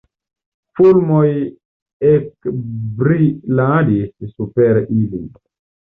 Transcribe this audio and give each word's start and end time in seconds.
Fulmoj 0.79 1.27
ekbriladis 2.15 4.35
super 4.35 4.85
ili. 5.01 5.27